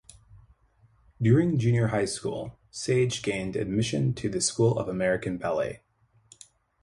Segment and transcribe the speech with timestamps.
[1.21, 5.83] During junior high school, Sage gained admission to the School of American Ballet.